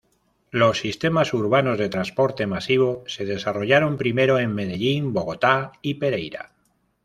[0.49, 6.53] Los sistemas urbanos de transporte masivo se desarrollaron primero en Medellín, Bogotá y Pereira.